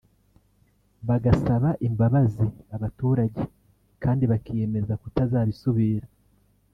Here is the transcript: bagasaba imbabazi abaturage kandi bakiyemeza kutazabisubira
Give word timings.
bagasaba 1.07 1.69
imbabazi 1.87 2.45
abaturage 2.75 3.41
kandi 4.03 4.23
bakiyemeza 4.31 4.93
kutazabisubira 5.01 6.07